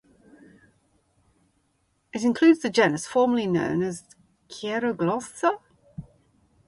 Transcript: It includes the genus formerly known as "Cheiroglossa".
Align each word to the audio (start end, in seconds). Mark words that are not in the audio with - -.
It 2.11 2.23
includes 2.23 2.61
the 2.61 2.71
genus 2.71 3.05
formerly 3.05 3.45
known 3.45 3.83
as 3.83 4.01
"Cheiroglossa". 4.49 5.59